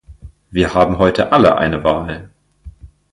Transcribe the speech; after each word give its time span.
Wir 0.49 0.73
haben 0.73 0.97
heute 0.97 1.31
alle 1.31 1.57
eine 1.59 1.83
Wahl. 1.83 2.31